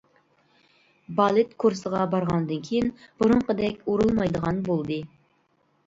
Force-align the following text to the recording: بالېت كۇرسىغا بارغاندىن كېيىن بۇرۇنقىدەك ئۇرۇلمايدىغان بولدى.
بالېت 1.19 1.51
كۇرسىغا 1.65 2.01
بارغاندىن 2.15 2.65
كېيىن 2.71 2.91
بۇرۇنقىدەك 3.05 3.87
ئۇرۇلمايدىغان 3.89 4.69
بولدى. 4.73 5.03